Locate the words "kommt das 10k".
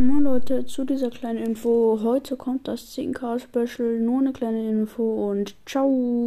2.38-3.38